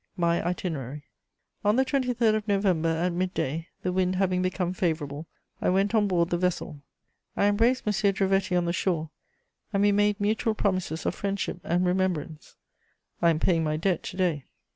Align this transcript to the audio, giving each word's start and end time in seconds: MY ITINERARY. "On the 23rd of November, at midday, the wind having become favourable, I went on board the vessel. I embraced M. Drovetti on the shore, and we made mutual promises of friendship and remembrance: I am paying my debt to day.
MY 0.17 0.41
ITINERARY. 0.43 1.03
"On 1.63 1.75
the 1.75 1.85
23rd 1.85 2.33
of 2.33 2.47
November, 2.47 2.89
at 2.89 3.13
midday, 3.13 3.67
the 3.83 3.93
wind 3.93 4.15
having 4.15 4.41
become 4.41 4.73
favourable, 4.73 5.27
I 5.61 5.69
went 5.69 5.93
on 5.93 6.07
board 6.07 6.31
the 6.31 6.39
vessel. 6.39 6.81
I 7.37 7.45
embraced 7.45 7.83
M. 7.85 7.93
Drovetti 8.11 8.57
on 8.57 8.65
the 8.65 8.73
shore, 8.73 9.11
and 9.71 9.83
we 9.83 9.91
made 9.91 10.19
mutual 10.19 10.55
promises 10.55 11.05
of 11.05 11.13
friendship 11.13 11.59
and 11.63 11.85
remembrance: 11.85 12.55
I 13.21 13.29
am 13.29 13.37
paying 13.37 13.63
my 13.63 13.77
debt 13.77 14.01
to 14.01 14.17
day. 14.17 14.45